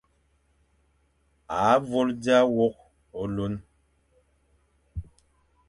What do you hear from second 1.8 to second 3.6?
vôl dia wôkh ôlun,